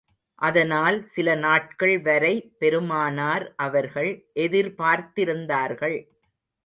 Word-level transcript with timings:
அதனால் 0.41 1.03
சில 1.03 1.35
நாட்கள் 1.35 1.93
வரை 2.01 2.33
பெருமானார் 2.59 3.45
அவர்கள் 3.57 4.11
எதிர்பார்த்திருந்தார்கள். 4.35 5.97